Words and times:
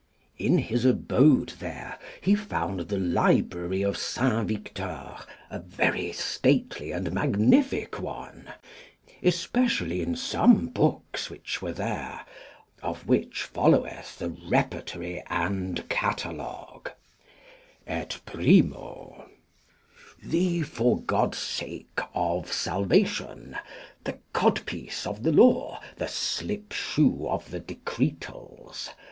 In 0.39 0.57
his 0.57 0.83
abode 0.83 1.49
there 1.59 1.99
he 2.21 2.33
found 2.33 2.79
the 2.79 2.97
library 2.97 3.83
of 3.83 3.97
St. 3.99 4.47
Victor 4.47 5.15
a 5.51 5.59
very 5.59 6.11
stately 6.11 6.91
and 6.91 7.05
magnific 7.11 7.99
one, 7.99 8.51
especially 9.21 10.01
in 10.01 10.15
some 10.15 10.65
books 10.69 11.29
which 11.29 11.61
were 11.61 11.71
there, 11.71 12.21
of 12.81 13.05
which 13.07 13.43
followeth 13.43 14.17
the 14.17 14.29
Repertory 14.29 15.21
and 15.29 15.87
Catalogue, 15.87 16.89
Et 17.85 18.19
primo, 18.25 19.29
The 20.23 20.63
for 20.63 20.99
Godsake 20.99 22.01
of 22.15 22.51
Salvation. 22.51 23.55
The 24.05 24.17
Codpiece 24.33 25.05
of 25.05 25.21
the 25.21 25.31
Law. 25.31 25.79
The 25.97 26.07
Slipshoe 26.07 27.27
of 27.27 27.51
the 27.51 27.59
Decretals. 27.59 28.89